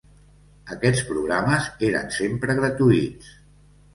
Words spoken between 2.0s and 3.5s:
sempre gratuïts.